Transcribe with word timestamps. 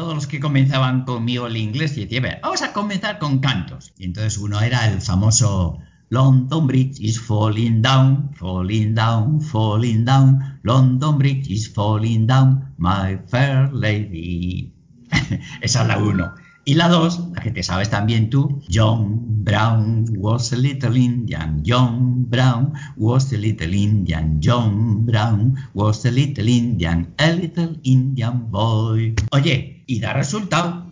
Todos 0.00 0.14
los 0.14 0.26
que 0.26 0.40
comenzaban 0.40 1.04
conmigo 1.04 1.46
el 1.46 1.58
inglés 1.58 1.94
y 1.98 2.04
decía, 2.04 2.22
"Venga, 2.22 2.38
vamos 2.42 2.62
a 2.62 2.72
comenzar 2.72 3.18
con 3.18 3.38
cantos. 3.40 3.92
Y 3.98 4.04
entonces 4.04 4.38
uno 4.38 4.58
era 4.58 4.88
el 4.90 5.02
famoso 5.02 5.78
London 6.08 6.66
Bridge 6.66 6.98
is 7.00 7.20
falling 7.20 7.82
down, 7.82 8.30
falling 8.34 8.94
down, 8.94 9.42
falling 9.42 10.06
down. 10.06 10.58
London 10.62 11.18
Bridge 11.18 11.50
is 11.50 11.68
falling 11.68 12.26
down, 12.26 12.72
my 12.78 13.18
fair 13.28 13.70
lady. 13.74 14.72
Esa 15.60 15.82
es 15.82 15.88
la 15.88 15.98
uno. 15.98 16.32
Y 16.64 16.74
la 16.74 16.88
dos, 16.88 17.20
la 17.34 17.42
que 17.42 17.50
te 17.50 17.62
sabes 17.62 17.90
también 17.90 18.30
tú, 18.30 18.62
John 18.72 19.44
Brown 19.44 20.06
was 20.16 20.52
a 20.52 20.56
little 20.56 20.96
Indian, 20.96 21.62
John 21.64 22.28
Brown 22.30 22.72
was 22.96 23.32
a 23.32 23.36
little 23.36 23.74
Indian, 23.74 24.40
John 24.40 25.04
Brown 25.04 25.56
was 25.74 26.04
a 26.06 26.10
little 26.10 26.48
Indian, 26.48 27.12
a 27.18 27.32
little 27.32 27.78
Indian 27.82 28.50
boy. 28.50 29.14
Oye, 29.32 29.79
y 29.90 29.98
da 29.98 30.12
resultado. 30.12 30.86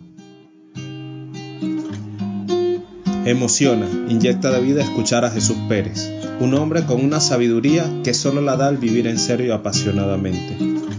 Emociona, 3.23 3.87
inyecta 4.09 4.51
de 4.51 4.59
vida 4.59 4.83
escuchar 4.83 5.23
a 5.23 5.31
Jesús 5.31 5.55
Pérez, 5.69 6.11
un 6.41 6.53
hombre 6.53 6.83
con 6.83 7.01
una 7.01 7.21
sabiduría 7.21 7.89
que 8.03 8.13
solo 8.13 8.41
la 8.41 8.57
da 8.57 8.67
al 8.67 8.77
vivir 8.77 9.07
en 9.07 9.17
serio 9.17 9.47
y 9.47 9.51
apasionadamente. 9.51 10.57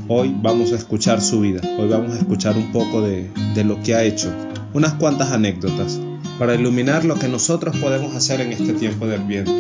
Hoy 0.09 0.35
vamos 0.35 0.73
a 0.73 0.77
escuchar 0.77 1.21
su 1.21 1.41
vida, 1.41 1.61
hoy 1.79 1.91
vamos 1.91 2.13
a 2.13 2.19
escuchar 2.21 2.57
un 2.57 2.73
poco 2.73 3.03
de, 3.03 3.31
de 3.55 3.65
lo 3.65 3.83
que 3.83 3.95
ha 3.95 4.03
hecho, 4.03 4.33
unas 4.73 4.95
cuantas 4.95 5.33
anécdotas, 5.33 6.01
para 6.39 6.55
iluminar 6.55 7.05
lo 7.05 7.17
que 7.17 7.29
nosotros 7.29 7.77
podemos 7.77 8.15
hacer 8.15 8.41
en 8.41 8.53
este 8.53 8.73
tiempo 8.73 9.09
de 9.09 9.19
viento. 9.19 9.53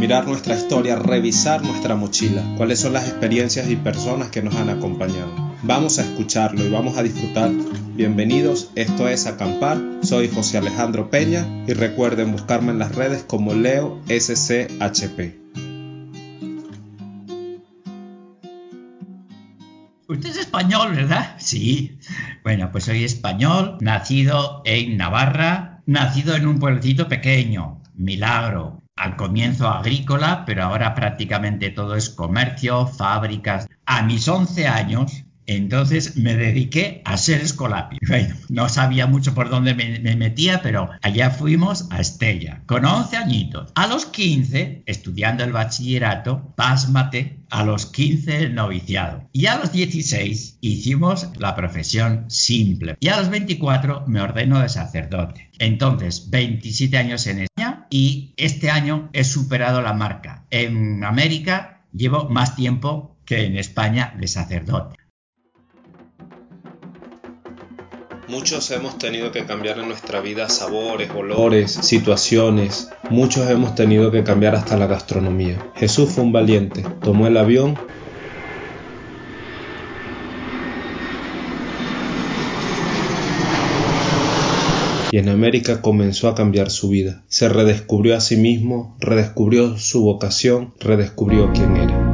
Mirar 0.00 0.26
nuestra 0.26 0.56
historia, 0.56 0.96
revisar 0.96 1.62
nuestra 1.62 1.94
mochila, 1.94 2.42
cuáles 2.56 2.80
son 2.80 2.94
las 2.94 3.06
experiencias 3.06 3.70
y 3.70 3.76
personas 3.76 4.30
que 4.30 4.42
nos 4.42 4.56
han 4.56 4.70
acompañado. 4.70 5.45
Vamos 5.66 5.98
a 5.98 6.02
escucharlo 6.02 6.64
y 6.64 6.70
vamos 6.70 6.96
a 6.96 7.02
disfrutar. 7.02 7.50
Bienvenidos, 7.96 8.70
esto 8.76 9.08
es 9.08 9.26
Acampar, 9.26 9.76
soy 10.00 10.28
José 10.28 10.58
Alejandro 10.58 11.10
Peña 11.10 11.44
y 11.66 11.72
recuerden 11.72 12.30
buscarme 12.30 12.70
en 12.70 12.78
las 12.78 12.94
redes 12.94 13.24
como 13.24 13.52
Leo 13.52 14.00
SCHP. 14.06 15.34
Usted 20.06 20.30
es 20.30 20.36
español, 20.36 20.94
¿verdad? 20.94 21.34
Sí. 21.38 21.98
Bueno, 22.44 22.70
pues 22.70 22.84
soy 22.84 23.02
español, 23.02 23.76
nacido 23.80 24.62
en 24.64 24.96
Navarra, 24.96 25.82
nacido 25.84 26.36
en 26.36 26.46
un 26.46 26.60
pueblecito 26.60 27.08
pequeño, 27.08 27.82
Milagro. 27.96 28.84
Al 28.94 29.16
comienzo 29.16 29.68
agrícola, 29.68 30.44
pero 30.46 30.62
ahora 30.62 30.94
prácticamente 30.94 31.70
todo 31.70 31.96
es 31.96 32.08
comercio, 32.08 32.86
fábricas. 32.86 33.66
A 33.84 34.02
mis 34.02 34.26
11 34.26 34.68
años, 34.68 35.25
entonces 35.46 36.16
me 36.16 36.36
dediqué 36.36 37.02
a 37.04 37.16
ser 37.16 37.40
escolapi. 37.40 37.98
Bueno, 38.08 38.34
no 38.48 38.68
sabía 38.68 39.06
mucho 39.06 39.34
por 39.34 39.50
dónde 39.50 39.74
me, 39.74 39.98
me, 39.98 40.16
metía, 40.16 40.62
pero 40.62 40.90
allá 41.02 41.30
fuimos 41.30 41.88
a 41.90 42.00
Estella, 42.00 42.62
con 42.66 42.84
11 42.84 43.16
añitos. 43.16 43.72
A 43.74 43.86
los 43.88 44.06
15, 44.06 44.84
estudiando 44.86 45.44
el 45.44 45.52
bachillerato, 45.52 46.54
pásmate, 46.56 47.40
a 47.50 47.64
los 47.64 47.86
15 47.86 48.44
el 48.44 48.54
noviciado. 48.54 49.28
Y 49.32 49.46
a 49.46 49.58
los 49.58 49.72
16 49.72 50.58
hicimos 50.60 51.28
la 51.36 51.54
profesión 51.54 52.24
simple. 52.28 52.96
Y 53.00 53.08
a 53.08 53.18
los 53.18 53.28
24 53.28 54.04
me 54.06 54.20
ordeno 54.20 54.60
de 54.60 54.68
sacerdote. 54.68 55.50
Entonces, 55.58 56.30
27 56.30 56.96
años 56.96 57.26
en 57.26 57.40
España 57.40 57.86
y 57.90 58.34
este 58.36 58.70
año 58.70 59.10
he 59.12 59.24
superado 59.24 59.82
la 59.82 59.92
marca. 59.92 60.44
En 60.50 61.04
América 61.04 61.82
llevo 61.92 62.28
más 62.28 62.56
tiempo 62.56 63.16
que 63.24 63.44
en 63.44 63.56
España 63.56 64.14
de 64.18 64.28
sacerdote. 64.28 64.95
Muchos 68.28 68.72
hemos 68.72 68.98
tenido 68.98 69.30
que 69.30 69.46
cambiar 69.46 69.78
en 69.78 69.86
nuestra 69.86 70.20
vida 70.20 70.48
sabores, 70.48 71.08
olores, 71.14 71.70
situaciones. 71.70 72.90
Muchos 73.08 73.48
hemos 73.48 73.76
tenido 73.76 74.10
que 74.10 74.24
cambiar 74.24 74.56
hasta 74.56 74.76
la 74.76 74.88
gastronomía. 74.88 75.70
Jesús 75.76 76.10
fue 76.10 76.24
un 76.24 76.32
valiente. 76.32 76.84
Tomó 77.02 77.28
el 77.28 77.36
avión. 77.36 77.78
Y 85.12 85.18
en 85.18 85.28
América 85.28 85.80
comenzó 85.80 86.28
a 86.28 86.34
cambiar 86.34 86.70
su 86.70 86.88
vida. 86.88 87.22
Se 87.28 87.48
redescubrió 87.48 88.16
a 88.16 88.20
sí 88.20 88.36
mismo, 88.36 88.96
redescubrió 88.98 89.78
su 89.78 90.02
vocación, 90.02 90.74
redescubrió 90.80 91.52
quién 91.52 91.76
era. 91.76 92.05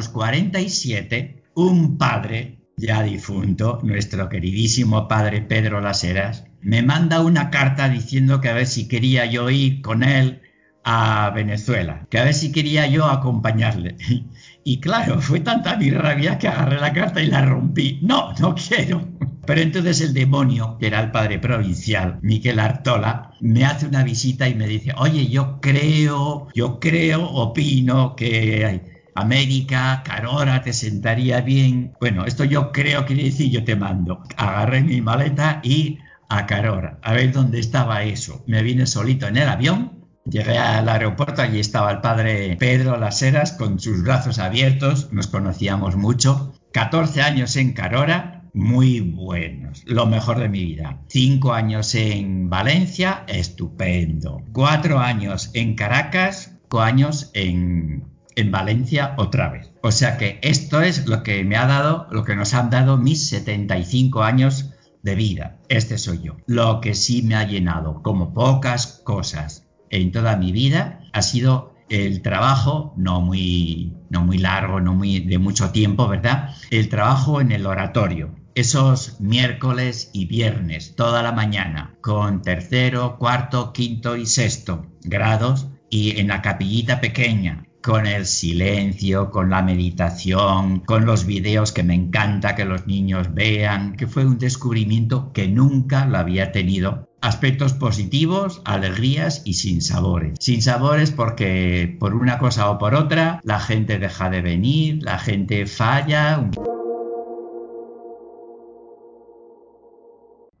Los 0.00 0.08
47, 0.08 1.42
un 1.56 1.98
padre 1.98 2.58
ya 2.78 3.02
difunto, 3.02 3.80
nuestro 3.82 4.30
queridísimo 4.30 5.06
padre 5.06 5.42
Pedro 5.42 5.82
Las 5.82 6.02
Heras, 6.04 6.46
me 6.62 6.80
manda 6.80 7.20
una 7.20 7.50
carta 7.50 7.86
diciendo 7.90 8.40
que 8.40 8.48
a 8.48 8.54
ver 8.54 8.66
si 8.66 8.88
quería 8.88 9.26
yo 9.26 9.50
ir 9.50 9.82
con 9.82 10.02
él 10.02 10.40
a 10.84 11.30
Venezuela, 11.34 12.06
que 12.08 12.18
a 12.18 12.24
ver 12.24 12.32
si 12.32 12.50
quería 12.50 12.86
yo 12.86 13.04
acompañarle. 13.04 13.96
Y 14.62 14.78
claro, 14.80 15.20
fue 15.20 15.40
tanta 15.40 15.76
mi 15.76 15.90
rabia 15.90 16.38
que 16.38 16.46
agarré 16.46 16.80
la 16.80 16.92
carta 16.92 17.22
y 17.22 17.26
la 17.26 17.44
rompí. 17.44 17.98
No, 18.02 18.34
no 18.40 18.54
quiero. 18.54 19.08
Pero 19.46 19.62
entonces 19.62 20.02
el 20.02 20.12
demonio, 20.12 20.76
que 20.78 20.86
era 20.86 21.00
el 21.00 21.10
padre 21.10 21.38
provincial, 21.38 22.18
Miquel 22.22 22.60
Artola, 22.60 23.32
me 23.40 23.64
hace 23.64 23.86
una 23.86 24.04
visita 24.04 24.48
y 24.48 24.54
me 24.54 24.66
dice, 24.66 24.92
oye, 24.98 25.28
yo 25.28 25.60
creo, 25.60 26.48
yo 26.54 26.78
creo, 26.78 27.24
opino 27.24 28.14
que 28.16 28.89
América, 29.14 30.02
Carora, 30.04 30.62
te 30.62 30.72
sentaría 30.72 31.40
bien. 31.40 31.92
Bueno, 32.00 32.24
esto 32.24 32.44
yo 32.44 32.72
creo 32.72 33.06
quiere 33.06 33.24
decir 33.24 33.50
yo 33.50 33.64
te 33.64 33.76
mando. 33.76 34.22
Agarré 34.36 34.82
mi 34.82 35.00
maleta 35.00 35.60
y 35.62 35.98
a 36.28 36.46
Carora, 36.46 36.98
a 37.02 37.12
ver 37.12 37.32
dónde 37.32 37.58
estaba 37.58 38.04
eso. 38.04 38.44
Me 38.46 38.62
vine 38.62 38.86
solito 38.86 39.26
en 39.26 39.36
el 39.36 39.48
avión, 39.48 40.06
llegué 40.24 40.58
al 40.58 40.88
aeropuerto, 40.88 41.42
allí 41.42 41.58
estaba 41.58 41.90
el 41.90 42.00
padre 42.00 42.56
Pedro 42.56 42.96
Las 42.98 43.20
Heras 43.20 43.52
con 43.52 43.80
sus 43.80 44.02
brazos 44.04 44.38
abiertos, 44.38 45.12
nos 45.12 45.26
conocíamos 45.26 45.96
mucho. 45.96 46.54
14 46.72 47.22
años 47.22 47.56
en 47.56 47.72
Carora, 47.72 48.44
muy 48.54 49.00
buenos, 49.00 49.82
lo 49.86 50.06
mejor 50.06 50.38
de 50.38 50.48
mi 50.48 50.64
vida. 50.64 51.00
Cinco 51.08 51.52
años 51.52 51.94
en 51.96 52.48
Valencia, 52.48 53.24
estupendo. 53.26 54.42
Cuatro 54.52 55.00
años 55.00 55.50
en 55.54 55.74
Caracas, 55.74 56.52
cinco 56.62 56.80
años 56.80 57.30
en 57.34 58.04
en 58.40 58.50
Valencia 58.50 59.14
otra 59.18 59.48
vez. 59.48 59.70
O 59.82 59.92
sea 59.92 60.18
que 60.18 60.38
esto 60.42 60.80
es 60.80 61.06
lo 61.06 61.22
que 61.22 61.44
me 61.44 61.56
ha 61.56 61.66
dado, 61.66 62.06
lo 62.10 62.24
que 62.24 62.36
nos 62.36 62.54
han 62.54 62.70
dado 62.70 62.96
mis 62.96 63.28
75 63.28 64.22
años 64.22 64.70
de 65.02 65.14
vida. 65.14 65.58
Este 65.68 65.98
soy 65.98 66.22
yo. 66.22 66.36
Lo 66.46 66.80
que 66.80 66.94
sí 66.94 67.22
me 67.22 67.36
ha 67.36 67.46
llenado, 67.46 68.02
como 68.02 68.34
pocas 68.34 69.00
cosas 69.04 69.66
en 69.90 70.12
toda 70.12 70.36
mi 70.36 70.52
vida, 70.52 71.00
ha 71.12 71.22
sido 71.22 71.74
el 71.88 72.22
trabajo, 72.22 72.94
no 72.96 73.20
muy, 73.20 73.96
no 74.10 74.22
muy 74.22 74.38
largo, 74.38 74.80
no 74.80 74.94
muy 74.94 75.20
de 75.20 75.38
mucho 75.38 75.70
tiempo, 75.70 76.08
¿verdad? 76.08 76.54
El 76.70 76.88
trabajo 76.88 77.40
en 77.40 77.52
el 77.52 77.66
oratorio. 77.66 78.34
Esos 78.54 79.20
miércoles 79.20 80.10
y 80.12 80.26
viernes, 80.26 80.94
toda 80.96 81.22
la 81.22 81.32
mañana, 81.32 81.96
con 82.00 82.42
tercero, 82.42 83.16
cuarto, 83.18 83.72
quinto 83.72 84.16
y 84.16 84.26
sexto 84.26 84.86
grados, 85.02 85.68
y 85.88 86.20
en 86.20 86.28
la 86.28 86.42
capillita 86.42 87.00
pequeña, 87.00 87.64
con 87.82 88.06
el 88.06 88.26
silencio, 88.26 89.30
con 89.30 89.50
la 89.50 89.62
meditación, 89.62 90.80
con 90.80 91.06
los 91.06 91.26
videos 91.26 91.72
que 91.72 91.82
me 91.82 91.94
encanta 91.94 92.54
que 92.54 92.64
los 92.64 92.86
niños 92.86 93.34
vean, 93.34 93.96
que 93.96 94.06
fue 94.06 94.24
un 94.24 94.38
descubrimiento 94.38 95.32
que 95.32 95.48
nunca 95.48 96.06
lo 96.06 96.18
había 96.18 96.52
tenido. 96.52 97.08
Aspectos 97.22 97.74
positivos, 97.74 98.62
alegrías 98.64 99.42
y 99.44 99.54
sin 99.54 99.82
sabores. 99.82 100.36
Sin 100.40 100.62
sabores 100.62 101.10
porque 101.10 101.96
por 101.98 102.14
una 102.14 102.38
cosa 102.38 102.70
o 102.70 102.78
por 102.78 102.94
otra 102.94 103.40
la 103.44 103.60
gente 103.60 103.98
deja 103.98 104.30
de 104.30 104.40
venir, 104.40 105.02
la 105.02 105.18
gente 105.18 105.66
falla. 105.66 106.50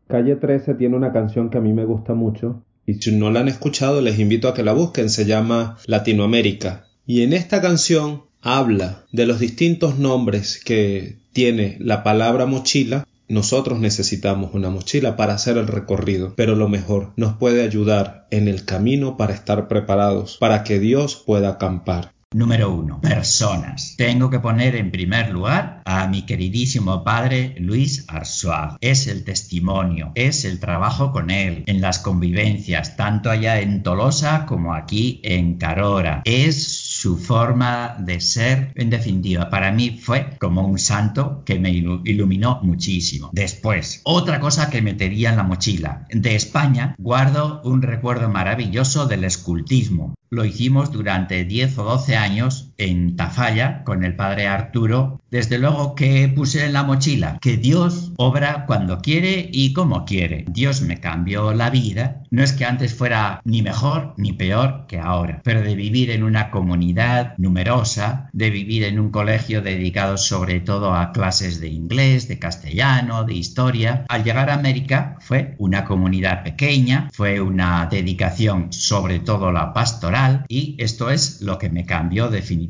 Calle 0.06 0.36
13 0.36 0.74
tiene 0.74 0.96
una 0.96 1.12
canción 1.12 1.50
que 1.50 1.58
a 1.58 1.60
mí 1.60 1.72
me 1.72 1.84
gusta 1.84 2.14
mucho 2.14 2.64
Y 2.84 2.94
si 2.94 3.16
no 3.16 3.30
la 3.30 3.40
han 3.40 3.48
escuchado, 3.48 4.00
les 4.00 4.18
invito 4.18 4.48
a 4.48 4.54
que 4.54 4.64
la 4.64 4.72
busquen. 4.72 5.08
Se 5.08 5.24
llama 5.24 5.76
Latinoamérica. 5.86 6.89
Y 7.10 7.24
en 7.24 7.32
esta 7.32 7.60
canción 7.60 8.22
habla 8.40 9.04
de 9.10 9.26
los 9.26 9.40
distintos 9.40 9.98
nombres 9.98 10.62
que 10.64 11.16
tiene 11.32 11.76
la 11.80 12.04
palabra 12.04 12.46
mochila 12.46 13.04
nosotros 13.26 13.80
necesitamos 13.80 14.54
una 14.54 14.70
mochila 14.70 15.16
para 15.16 15.34
hacer 15.34 15.56
el 15.56 15.66
recorrido, 15.66 16.34
pero 16.36 16.54
lo 16.54 16.68
mejor 16.68 17.12
nos 17.16 17.34
puede 17.34 17.64
ayudar 17.64 18.28
en 18.30 18.46
el 18.46 18.64
camino 18.64 19.16
para 19.16 19.34
estar 19.34 19.66
preparados, 19.66 20.36
para 20.38 20.62
que 20.62 20.78
Dios 20.78 21.16
pueda 21.26 21.48
acampar. 21.48 22.12
Número 22.32 22.72
uno, 22.72 23.00
personas. 23.00 23.96
Tengo 23.96 24.30
que 24.30 24.38
poner 24.38 24.76
en 24.76 24.92
primer 24.92 25.30
lugar 25.30 25.82
a 25.84 26.06
mi 26.06 26.22
queridísimo 26.22 27.02
padre 27.02 27.56
Luis 27.58 28.04
Arsoag. 28.06 28.76
Es 28.80 29.08
el 29.08 29.24
testimonio, 29.24 30.12
es 30.14 30.44
el 30.44 30.60
trabajo 30.60 31.10
con 31.10 31.32
él, 31.32 31.64
en 31.66 31.80
las 31.80 31.98
convivencias, 31.98 32.96
tanto 32.96 33.30
allá 33.30 33.60
en 33.60 33.82
Tolosa 33.82 34.46
como 34.46 34.74
aquí 34.74 35.20
en 35.24 35.58
Carora. 35.58 36.22
Es 36.24 36.89
su 37.00 37.16
forma 37.16 37.96
de 37.98 38.20
ser, 38.20 38.72
en 38.74 38.90
definitiva, 38.90 39.48
para 39.48 39.72
mí 39.72 39.98
fue 40.02 40.36
como 40.38 40.66
un 40.66 40.78
santo 40.78 41.42
que 41.46 41.58
me 41.58 41.70
iluminó 41.70 42.60
muchísimo. 42.62 43.30
Después, 43.32 44.02
otra 44.04 44.38
cosa 44.38 44.68
que 44.68 44.82
metería 44.82 45.30
en 45.30 45.36
la 45.36 45.42
mochila. 45.42 46.06
De 46.10 46.34
España 46.34 46.94
guardo 46.98 47.62
un 47.64 47.80
recuerdo 47.80 48.28
maravilloso 48.28 49.06
del 49.06 49.24
escultismo. 49.24 50.14
Lo 50.28 50.44
hicimos 50.44 50.92
durante 50.92 51.44
10 51.44 51.78
o 51.78 51.84
12 51.84 52.16
años 52.16 52.69
en 52.80 53.16
Tafalla 53.16 53.84
con 53.84 54.04
el 54.04 54.16
padre 54.16 54.48
Arturo. 54.48 55.20
Desde 55.30 55.58
luego 55.58 55.94
que 55.94 56.28
puse 56.28 56.64
en 56.64 56.72
la 56.72 56.82
mochila 56.82 57.38
que 57.40 57.56
Dios 57.56 58.12
obra 58.16 58.64
cuando 58.66 59.00
quiere 59.00 59.48
y 59.52 59.72
como 59.72 60.04
quiere. 60.04 60.44
Dios 60.48 60.82
me 60.82 60.98
cambió 60.98 61.52
la 61.52 61.70
vida. 61.70 62.22
No 62.30 62.42
es 62.42 62.52
que 62.52 62.64
antes 62.64 62.94
fuera 62.94 63.40
ni 63.44 63.62
mejor 63.62 64.14
ni 64.16 64.32
peor 64.32 64.86
que 64.88 64.98
ahora, 64.98 65.40
pero 65.44 65.62
de 65.62 65.74
vivir 65.74 66.10
en 66.10 66.22
una 66.22 66.50
comunidad 66.50 67.34
numerosa, 67.38 68.28
de 68.32 68.50
vivir 68.50 68.84
en 68.84 68.98
un 68.98 69.10
colegio 69.10 69.62
dedicado 69.62 70.16
sobre 70.16 70.60
todo 70.60 70.94
a 70.94 71.12
clases 71.12 71.60
de 71.60 71.68
inglés, 71.68 72.28
de 72.28 72.38
castellano, 72.38 73.24
de 73.24 73.34
historia. 73.34 74.04
Al 74.08 74.24
llegar 74.24 74.50
a 74.50 74.54
América 74.54 75.16
fue 75.20 75.54
una 75.58 75.84
comunidad 75.84 76.42
pequeña, 76.42 77.08
fue 77.12 77.40
una 77.40 77.86
dedicación 77.90 78.72
sobre 78.72 79.18
todo 79.18 79.52
la 79.52 79.72
pastoral 79.72 80.44
y 80.48 80.76
esto 80.78 81.10
es 81.10 81.42
lo 81.42 81.58
que 81.58 81.68
me 81.68 81.84
cambió 81.84 82.28
definitivamente. 82.28 82.69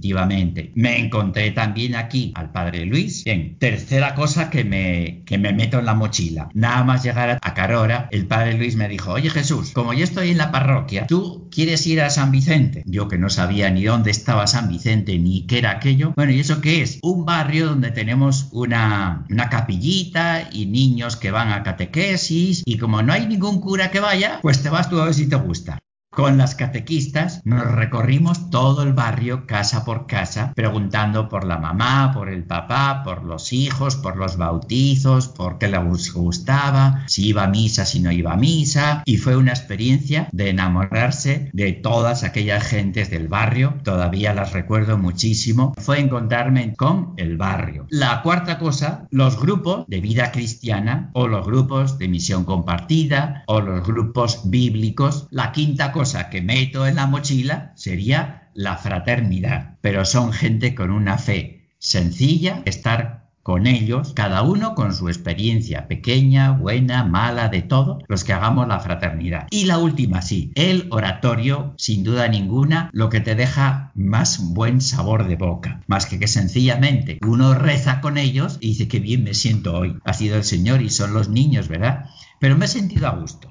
Me 0.75 0.99
encontré 0.99 1.51
también 1.51 1.95
aquí 1.95 2.33
al 2.35 2.51
padre 2.53 2.87
Luis. 2.87 3.25
Bien, 3.25 3.57
tercera 3.59 4.15
cosa 4.15 4.51
que 4.51 4.65
me, 4.65 5.23
que 5.25 5.39
me 5.39 5.53
meto 5.53 5.79
en 5.79 5.87
la 5.87 5.95
mochila. 5.95 6.49
Nada 6.55 6.85
más 6.85 7.03
llegar 7.03 7.39
a 7.41 7.55
Carora, 7.55 8.09
el 8.11 8.27
padre 8.27 8.55
Luis 8.55 8.77
me 8.77 8.89
dijo, 8.89 9.13
oye 9.13 9.31
Jesús, 9.31 9.73
como 9.73 9.93
yo 9.93 10.05
estoy 10.05 10.31
en 10.31 10.39
la 10.39 10.51
parroquia, 10.51 11.07
¿tú 11.07 11.49
quieres 11.51 11.87
ir 11.87 12.01
a 12.01 12.11
San 12.11 12.31
Vicente? 12.31 12.83
Yo 12.87 13.09
que 13.09 13.19
no 13.19 13.31
sabía 13.31 13.71
ni 13.71 13.85
dónde 13.85 14.11
estaba 14.11 14.47
San 14.47 14.69
Vicente 14.69 15.19
ni 15.19 15.47
qué 15.47 15.59
era 15.59 15.73
aquello. 15.73 16.13
Bueno, 16.17 16.33
¿y 16.33 16.41
eso 16.41 16.61
qué 16.61 16.83
es? 16.83 16.99
Un 17.03 17.25
barrio 17.25 17.69
donde 17.69 17.91
tenemos 17.91 18.49
una, 18.53 19.25
una 19.31 19.49
capillita 19.49 20.49
y 20.53 20.67
niños 20.67 21.17
que 21.17 21.31
van 21.31 21.53
a 21.53 21.63
catequesis 21.63 22.63
y 22.65 22.79
como 22.79 23.03
no 23.03 23.13
hay 23.13 23.27
ningún 23.27 23.61
cura 23.61 23.91
que 23.91 24.01
vaya, 24.01 24.39
pues 24.43 24.63
te 24.63 24.71
vas 24.71 24.89
tú 24.89 25.01
a 25.01 25.05
ver 25.07 25.15
si 25.15 25.29
te 25.29 25.37
gusta. 25.37 25.79
Con 26.11 26.39
las 26.39 26.57
catequistas 26.57 27.41
nos 27.45 27.71
recorrimos 27.71 28.51
todo 28.51 28.83
el 28.83 28.93
barrio 28.93 29.47
casa 29.47 29.85
por 29.85 30.09
casa 30.09 30.53
preguntando 30.57 31.29
por 31.29 31.45
la 31.45 31.57
mamá, 31.57 32.11
por 32.13 32.29
el 32.29 32.43
papá, 32.43 33.03
por 33.05 33.23
los 33.23 33.53
hijos, 33.53 33.95
por 33.95 34.17
los 34.17 34.37
bautizos, 34.37 35.29
por 35.29 35.59
qué 35.59 35.69
les 35.69 36.13
gustaba, 36.13 37.05
si 37.07 37.29
iba 37.29 37.45
a 37.45 37.49
misa, 37.49 37.85
si 37.85 38.01
no 38.01 38.11
iba 38.11 38.33
a 38.33 38.37
misa 38.37 39.05
y 39.07 39.19
fue 39.19 39.37
una 39.37 39.53
experiencia 39.53 40.29
de 40.33 40.51
enamorarse 40.51 41.49
de 41.53 41.75
todas 41.75 42.25
aquellas 42.25 42.65
gentes 42.65 43.09
del 43.09 43.29
barrio, 43.29 43.75
todavía 43.85 44.35
las 44.35 44.53
recuerdo 44.53 44.99
muchísimo, 44.99 45.75
fue 45.79 46.01
encontrarme 46.01 46.75
con 46.75 47.15
el 47.19 47.37
barrio. 47.37 47.87
La 47.89 48.23
cuarta 48.23 48.59
cosa, 48.59 49.07
los 49.11 49.41
grupos 49.41 49.85
de 49.87 50.01
vida 50.01 50.33
cristiana 50.33 51.11
o 51.13 51.29
los 51.29 51.47
grupos 51.47 51.99
de 51.99 52.09
misión 52.09 52.45
compartida 52.45 53.45
o 53.47 53.61
los 53.61 53.87
grupos 53.87 54.51
bíblicos. 54.51 55.29
La 55.31 55.53
quinta 55.53 55.93
cosa 56.01 56.31
que 56.31 56.41
meto 56.41 56.87
en 56.87 56.95
la 56.95 57.07
mochila 57.07 57.73
sería 57.77 58.49
la 58.55 58.79
fraternidad, 58.79 59.77
pero 59.83 60.07
son 60.07 60.33
gente 60.33 60.75
con 60.75 60.91
una 60.91 61.19
fe 61.19 61.69
sencilla, 61.79 62.63
estar 62.65 63.29
con 63.43 63.67
ellos, 63.67 64.15
cada 64.15 64.41
uno 64.41 64.75
con 64.75 64.95
su 64.95 65.11
experiencia, 65.11 65.89
pequeña, 65.89 66.53
buena, 66.53 67.05
mala, 67.05 67.51
de 67.51 67.61
todo, 67.61 67.99
los 68.09 68.25
que 68.25 68.33
hagamos 68.33 68.67
la 68.67 68.81
fraternidad. 68.81 69.47
Y 69.51 69.67
la 69.67 69.77
última, 69.77 70.23
sí, 70.23 70.53
el 70.55 70.87
oratorio, 70.91 71.75
sin 71.77 72.03
duda 72.03 72.27
ninguna, 72.29 72.89
lo 72.95 73.11
que 73.11 73.21
te 73.21 73.35
deja 73.35 73.93
más 73.95 74.39
buen 74.55 74.81
sabor 74.81 75.29
de 75.29 75.37
boca, 75.37 75.83
más 75.87 76.07
que 76.07 76.19
que 76.19 76.29
sencillamente 76.29 77.19
uno 77.27 77.53
reza 77.53 78.01
con 78.01 78.17
ellos 78.17 78.57
y 78.63 78.69
dice 78.69 78.89
que 78.89 79.01
bien 79.01 79.23
me 79.23 79.35
siento 79.35 79.77
hoy. 79.77 79.99
Ha 80.05 80.15
sido 80.15 80.39
el 80.39 80.45
Señor 80.45 80.81
y 80.81 80.89
son 80.89 81.13
los 81.13 81.29
niños, 81.29 81.69
¿verdad? 81.69 82.07
Pero 82.39 82.57
me 82.57 82.65
he 82.65 82.69
sentido 82.69 83.07
a 83.07 83.17
gusto. 83.17 83.50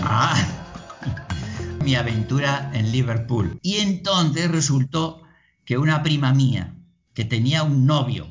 Ah, 0.00 0.36
mi 1.84 1.94
aventura 1.94 2.70
en 2.74 2.92
Liverpool. 2.92 3.58
Y 3.62 3.76
entonces 3.76 4.50
resultó 4.50 5.22
que 5.64 5.78
una 5.78 6.02
prima 6.02 6.34
mía, 6.34 6.74
que 7.14 7.24
tenía 7.24 7.62
un 7.62 7.86
novio 7.86 8.30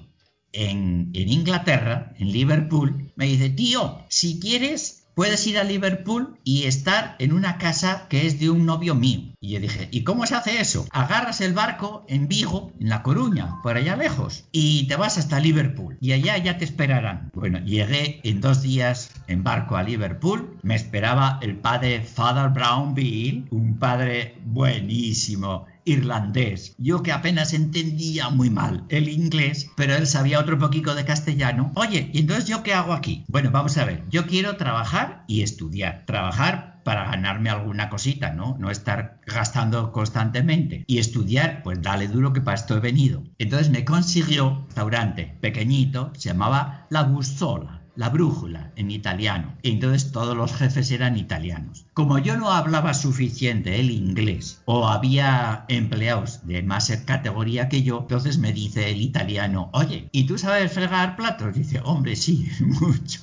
en, 0.54 1.10
en 1.14 1.30
Inglaterra, 1.30 2.14
en 2.20 2.32
Liverpool, 2.32 3.12
me 3.16 3.26
dice, 3.26 3.50
tío, 3.50 4.06
si 4.10 4.40
quieres 4.40 5.08
puedes 5.16 5.48
ir 5.48 5.58
a 5.58 5.64
Liverpool 5.64 6.38
y 6.44 6.66
estar 6.66 7.16
en 7.18 7.34
una 7.34 7.58
casa 7.58 8.06
que 8.08 8.28
es 8.28 8.40
de 8.40 8.52
un 8.52 8.68
novio 8.68 8.94
mío. 8.94 9.34
Y 9.39 9.50
yo 9.50 9.60
dije, 9.60 9.88
¿y 9.91 10.03
cómo 10.03 10.25
se 10.25 10.34
hace 10.34 10.60
eso? 10.60 10.88
Agarras 10.91 11.41
el 11.41 11.53
barco 11.53 12.06
en 12.08 12.27
Vigo, 12.27 12.74
en 12.79 12.89
La 12.89 13.03
Coruña, 13.03 13.62
por 13.62 13.77
allá 13.77 13.96
lejos, 13.96 14.46
y 14.51 14.88
te 14.88 14.96
vas 14.96 15.20
hasta 15.20 15.39
Liverpool. 15.39 15.96
Y 16.01 16.13
allá 16.13 16.38
ya 16.39 16.58
te 16.58 16.65
esperarán. 16.65 17.29
Bueno, 17.36 17.60
llegué 17.60 18.20
en 18.24 18.41
dos 18.41 18.63
días 18.63 19.12
en 19.27 19.44
barco 19.44 19.75
a 19.77 19.84
Liverpool. 19.84 20.58
Me 20.63 20.74
esperaba 20.74 21.38
el 21.44 21.58
padre 21.58 22.01
Father 22.01 22.50
Brownville, 22.50 23.46
un 23.51 23.77
padre 23.77 24.39
buenísimo 24.44 25.67
irlandés. 25.88 26.75
Yo 26.77 27.01
que 27.01 27.12
apenas 27.12 27.53
entendía 27.53 28.29
muy 28.29 28.50
mal 28.50 28.86
el 28.89 29.08
inglés, 29.08 29.70
pero 29.75 29.96
él 29.96 30.08
sabía 30.08 30.39
otro 30.39 30.58
poquito 30.60 30.96
de 30.96 31.06
castellano. 31.06 31.72
Oye, 31.75 32.10
¿y 32.13 32.20
entonces 32.20 32.46
yo 32.46 32.63
qué 32.63 32.74
hago 32.74 32.94
aquí? 32.94 33.24
Bueno, 33.27 33.51
vamos 33.51 33.77
a 33.77 33.86
ver, 33.86 34.03
yo 34.10 34.27
quiero 34.27 34.58
trabajar 34.58 35.24
y 35.27 35.44
estudiar. 35.44 36.03
Trabajar 36.06 36.77
para 36.88 37.03
ganarme 37.03 37.50
alguna 37.50 37.89
cosita, 37.89 38.32
¿no? 38.32 38.56
No 38.62 38.72
estar 38.72 39.20
gastando 39.27 39.91
constantemente. 39.91 40.86
Y 40.88 41.00
estudiar, 41.00 41.62
pues 41.62 41.82
dale 41.82 42.08
duro 42.08 42.32
que 42.32 42.39
para 42.39 42.56
esto 42.56 42.77
he 42.77 42.79
venido. 42.79 43.25
Entonces 43.39 43.70
me 43.70 43.84
consiguió 43.84 44.48
un 44.48 44.65
restaurante 44.67 45.36
pequeñito, 45.41 46.13
se 46.15 46.29
llamaba 46.29 46.88
La 46.89 47.03
Gustola 47.03 47.82
la 47.98 48.10
brújula 48.10 48.72
en 48.75 48.91
italiano. 48.91 49.56
Y 49.63 49.72
entonces 49.72 50.12
todos 50.12 50.38
los 50.38 50.53
jefes 50.53 50.91
eran 50.91 51.17
italianos. 51.17 51.88
Como 51.94 52.20
yo 52.20 52.38
no 52.38 52.51
hablaba 52.51 52.94
suficiente 52.94 53.79
el 53.79 53.89
inglés 53.89 54.62
o 54.65 54.88
había 54.88 55.65
empleados 55.67 56.46
de 56.46 56.62
más 56.62 56.89
categoría 57.06 57.67
que 57.70 57.82
yo, 57.82 58.01
entonces 58.01 58.38
me 58.38 58.53
dice 58.53 58.91
el 58.91 59.01
italiano, 59.01 59.72
oye, 59.74 60.10
¿y 60.12 60.25
tú 60.27 60.38
sabes 60.38 60.72
fregar 60.72 61.15
platos? 61.15 61.56
Dice, 61.56 61.82
hombre, 61.84 62.15
sí, 62.15 62.48
mucho. 62.62 63.22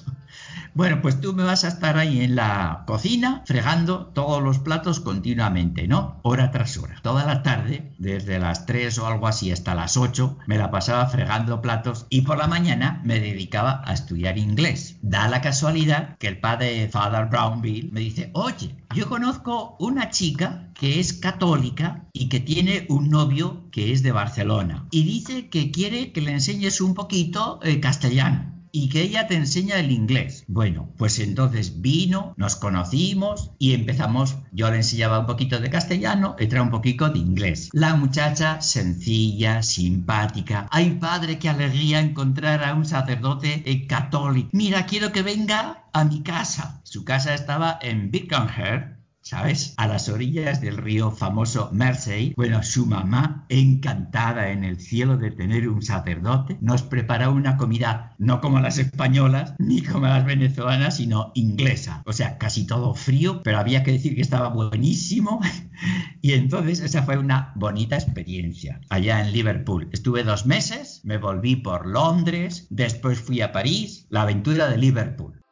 Bueno, 0.75 1.01
pues 1.01 1.21
tú 1.21 1.35
me 1.35 1.45
vas 1.45 1.63
a 1.63 1.69
estar 1.69 1.99
ahí 1.99 2.21
en 2.23 2.35
la 2.35 2.83
cocina 2.85 3.45
fregando 3.47 4.07
todos 4.07 4.43
los 4.43 4.59
platos 4.59 4.99
continuamente, 4.99 5.87
¿no? 5.87 6.19
Hora 6.25 6.51
tras 6.51 6.77
hora. 6.79 6.97
Toda 7.01 7.25
la 7.25 7.45
tarde, 7.45 7.93
desde 7.99 8.41
las 8.41 8.67
3 8.67 8.99
o 8.99 9.07
algo 9.07 9.29
así 9.29 9.53
hasta 9.53 9.77
las 9.77 9.97
8, 9.97 10.39
me 10.49 10.59
la 10.59 10.73
pasaba 10.73 11.07
fregando 11.07 11.63
platos 11.63 12.07
y 12.11 12.23
por 12.23 12.39
la 12.39 12.49
mañana 12.49 13.01
me 13.05 13.21
dedicaba 13.21 13.83
a 13.85 13.93
estudiar 13.93 14.37
inglés. 14.37 14.99
Da 15.01 15.29
la 15.29 15.41
casualidad 15.41 16.19
que 16.19 16.27
el 16.27 16.41
padre 16.41 16.89
Father 16.89 17.27
Brownville 17.27 17.93
me 17.93 18.01
dice, 18.01 18.31
oye, 18.35 18.75
yo 18.97 19.09
conozco 19.09 19.77
una 19.79 20.11
chica 20.11 20.71
que 20.75 20.99
es 20.99 21.13
católica 21.13 22.03
y 22.13 22.29
que 22.29 22.41
tiene 22.41 22.87
un 22.89 23.11
novio 23.11 23.71
que 23.71 23.93
es 23.93 24.03
de 24.03 24.11
Barcelona 24.11 24.89
y 24.91 25.05
dice 25.05 25.49
que 25.51 25.71
quiere 25.71 26.11
que 26.11 26.21
le 26.21 26.33
enseñes 26.33 26.81
un 26.81 26.95
poquito 26.95 27.61
eh, 27.63 27.79
castellano 27.79 28.54
y 28.75 28.89
que 28.89 29.03
ella 29.03 29.29
te 29.29 29.37
enseña 29.37 29.77
el 29.79 29.93
inglés. 29.93 30.45
Bueno, 30.49 30.91
pues 30.99 31.21
entonces 31.21 31.81
vino, 31.81 32.35
nos 32.37 32.57
conocimos 32.57 33.53
y 33.57 33.73
empezamos, 33.73 34.37
yo 34.51 34.69
le 34.69 34.79
enseñaba 34.79 35.21
un 35.21 35.27
poquito 35.27 35.61
de 35.61 35.71
castellano, 35.71 36.35
y 36.41 36.53
un 36.57 36.71
poquito 36.71 37.09
de 37.09 37.21
inglés. 37.21 37.71
La 37.73 37.95
muchacha 37.95 38.61
sencilla, 38.61 39.63
simpática. 39.63 40.67
Ay 40.73 40.99
padre, 41.01 41.39
qué 41.39 41.49
alegría 41.49 42.01
encontrar 42.01 42.65
a 42.65 42.75
un 42.75 42.85
sacerdote 42.85 43.63
eh, 43.65 43.87
católico. 43.87 44.49
Mira, 44.53 44.87
quiero 44.87 45.13
que 45.13 45.23
venga 45.23 45.85
a 45.93 46.05
mi 46.05 46.25
casa. 46.25 46.81
Su 46.83 47.05
casa 47.05 47.33
estaba 47.33 47.79
en 47.81 48.11
Birkenhead 48.11 48.94
¿sabes? 49.25 49.73
A 49.79 49.89
las 49.89 50.11
orillas 50.11 50.61
del 50.61 50.77
río 50.77 51.11
famoso 51.11 51.71
Mersey. 51.73 52.35
Bueno, 52.37 52.63
su 52.63 52.85
mamá, 52.85 53.47
encantada 53.49 54.51
en 54.51 54.65
el 54.65 54.79
cielo 54.79 55.17
de 55.17 55.31
tener 55.31 55.67
un 55.69 55.83
sacerdote, 55.83 56.59
nos 56.61 56.83
preparó 56.83 57.33
una 57.33 57.57
comida 57.57 58.15
no 58.19 58.43
como 58.43 58.61
las 58.61 58.79
españolas 58.79 59.55
ni 59.59 59.83
como 59.83 60.07
las 60.07 60.27
venezolanas, 60.27 60.99
sino 60.99 61.33
inglesa. 61.35 62.03
O 62.05 62.13
sea, 62.13 62.37
casi 62.37 62.67
todo 62.67 62.95
frío, 62.95 63.43
pero 63.43 63.59
había 63.59 63.83
que 63.83 63.93
decir 63.93 64.15
que 64.15 64.21
estaba 64.21 64.49
buenísimo. 64.49 65.41
y 66.21 66.35
entonces 66.35 66.81
esa 66.81 67.03
fue 67.03 67.17
una 67.17 67.53
bonita 67.55 67.97
experiencia 67.97 68.81
allá 68.91 69.23
en 69.23 69.33
Liverpool. 69.33 69.89
Estuve 69.93 70.23
dos 70.23 70.45
meses, 70.45 71.01
me 71.03 71.17
volví 71.17 71.57
por 71.57 71.87
Londres, 71.87 72.67
después 72.69 73.21
fui 73.21 73.41
a 73.41 73.53
París, 73.53 74.07
la 74.11 74.23
aventura 74.23 74.69
de 74.69 74.77
Liverpool. 74.77 75.44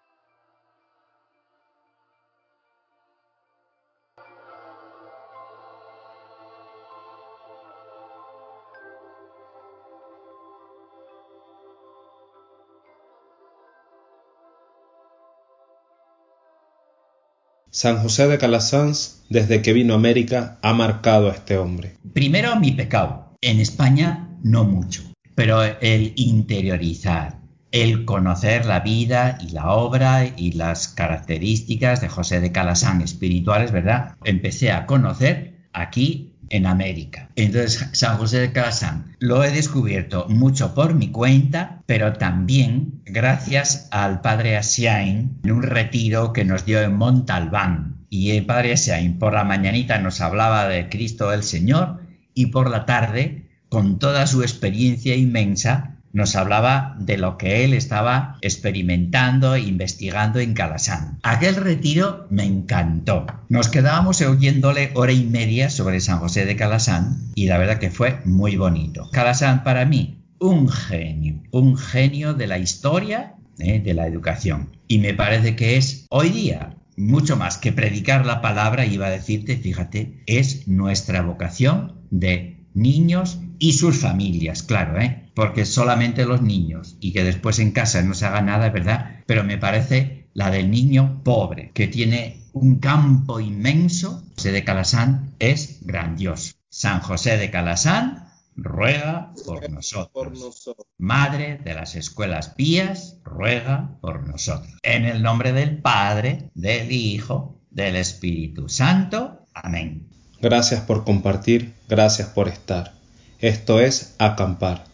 San 17.82 17.98
José 17.98 18.28
de 18.28 18.38
Calasanz, 18.38 19.24
desde 19.28 19.60
que 19.60 19.72
vino 19.72 19.94
a 19.94 19.96
América, 19.96 20.56
ha 20.62 20.72
marcado 20.72 21.28
a 21.28 21.32
este 21.32 21.58
hombre. 21.58 21.96
Primero 22.12 22.54
mi 22.54 22.70
pecado. 22.70 23.36
En 23.40 23.58
España 23.58 24.28
no 24.44 24.62
mucho, 24.62 25.02
pero 25.34 25.64
el 25.64 26.12
interiorizar, 26.14 27.40
el 27.72 28.04
conocer 28.04 28.66
la 28.66 28.78
vida 28.78 29.36
y 29.40 29.50
la 29.50 29.72
obra 29.72 30.24
y 30.24 30.52
las 30.52 30.86
características 30.86 32.00
de 32.00 32.08
José 32.08 32.38
de 32.38 32.52
Calasanz 32.52 33.02
espirituales, 33.02 33.72
¿verdad? 33.72 34.14
Empecé 34.22 34.70
a 34.70 34.86
conocer 34.86 35.66
aquí 35.72 36.31
en 36.52 36.66
América. 36.66 37.30
Entonces, 37.34 37.88
San 37.92 38.18
José 38.18 38.38
de 38.38 38.52
Calasán 38.52 39.16
lo 39.18 39.42
he 39.42 39.50
descubierto 39.50 40.26
mucho 40.28 40.74
por 40.74 40.94
mi 40.94 41.10
cuenta, 41.10 41.82
pero 41.86 42.12
también 42.12 43.00
gracias 43.06 43.88
al 43.90 44.20
padre 44.20 44.56
Asiain 44.56 45.40
en 45.42 45.50
un 45.50 45.62
retiro 45.62 46.32
que 46.32 46.44
nos 46.44 46.64
dio 46.64 46.80
en 46.80 46.94
Montalbán. 46.94 48.06
Y 48.10 48.32
el 48.32 48.44
padre 48.44 48.74
Asiain 48.74 49.18
por 49.18 49.32
la 49.32 49.44
mañanita 49.44 49.98
nos 49.98 50.20
hablaba 50.20 50.68
de 50.68 50.90
Cristo 50.90 51.32
el 51.32 51.42
Señor 51.42 52.02
y 52.34 52.46
por 52.46 52.70
la 52.70 52.84
tarde, 52.84 53.48
con 53.70 53.98
toda 53.98 54.26
su 54.26 54.42
experiencia 54.42 55.16
inmensa, 55.16 55.91
nos 56.12 56.36
hablaba 56.36 56.96
de 56.98 57.18
lo 57.18 57.38
que 57.38 57.64
él 57.64 57.74
estaba 57.74 58.38
experimentando 58.40 59.54
e 59.54 59.60
investigando 59.60 60.40
en 60.40 60.54
Calasán. 60.54 61.18
Aquel 61.22 61.56
retiro 61.56 62.26
me 62.30 62.44
encantó. 62.44 63.26
Nos 63.48 63.68
quedábamos 63.68 64.20
oyéndole 64.20 64.90
hora 64.94 65.12
y 65.12 65.24
media 65.24 65.70
sobre 65.70 66.00
San 66.00 66.18
José 66.18 66.44
de 66.44 66.56
Calasán 66.56 67.30
y 67.34 67.46
la 67.46 67.58
verdad 67.58 67.78
que 67.78 67.90
fue 67.90 68.20
muy 68.24 68.56
bonito. 68.56 69.08
Calasán 69.12 69.64
para 69.64 69.84
mí, 69.84 70.18
un 70.38 70.68
genio, 70.68 71.42
un 71.50 71.76
genio 71.76 72.34
de 72.34 72.46
la 72.46 72.58
historia, 72.58 73.34
eh, 73.58 73.80
de 73.80 73.94
la 73.94 74.06
educación. 74.06 74.70
Y 74.88 74.98
me 74.98 75.14
parece 75.14 75.56
que 75.56 75.76
es 75.76 76.06
hoy 76.10 76.30
día 76.30 76.76
mucho 76.96 77.36
más 77.36 77.58
que 77.58 77.72
predicar 77.72 78.26
la 78.26 78.40
palabra, 78.40 78.86
iba 78.86 79.06
a 79.06 79.10
decirte, 79.10 79.56
fíjate, 79.56 80.22
es 80.26 80.68
nuestra 80.68 81.22
vocación 81.22 81.94
de 82.10 82.58
niños 82.74 83.40
y 83.58 83.74
sus 83.74 83.98
familias, 83.98 84.62
claro, 84.62 85.00
¿eh? 85.00 85.21
Porque 85.34 85.64
solamente 85.64 86.26
los 86.26 86.42
niños 86.42 86.96
y 87.00 87.12
que 87.12 87.24
después 87.24 87.58
en 87.58 87.72
casa 87.72 88.02
no 88.02 88.14
se 88.14 88.26
haga 88.26 88.42
nada, 88.42 88.70
¿verdad? 88.70 89.22
Pero 89.26 89.44
me 89.44 89.58
parece 89.58 90.28
la 90.34 90.50
del 90.50 90.70
niño 90.70 91.22
pobre, 91.24 91.70
que 91.72 91.88
tiene 91.88 92.42
un 92.52 92.78
campo 92.78 93.40
inmenso. 93.40 94.24
José 94.36 94.52
de 94.52 94.64
Calasán 94.64 95.34
es 95.38 95.78
grandioso. 95.82 96.54
San 96.68 97.00
José 97.00 97.36
de 97.36 97.50
Calasán 97.50 98.28
ruega 98.56 99.32
por 99.46 99.68
nosotros. 99.70 100.84
Madre 100.98 101.58
de 101.62 101.74
las 101.74 101.94
escuelas 101.96 102.50
pías, 102.50 103.18
ruega 103.24 103.96
por 104.00 104.26
nosotros. 104.26 104.74
En 104.82 105.04
el 105.04 105.22
nombre 105.22 105.52
del 105.52 105.78
Padre, 105.78 106.50
del 106.54 106.92
Hijo, 106.92 107.60
del 107.70 107.96
Espíritu 107.96 108.68
Santo. 108.68 109.46
Amén. 109.54 110.08
Gracias 110.40 110.80
por 110.80 111.04
compartir, 111.04 111.74
gracias 111.88 112.28
por 112.28 112.48
estar. 112.48 112.94
Esto 113.38 113.80
es 113.80 114.14
acampar 114.18 114.91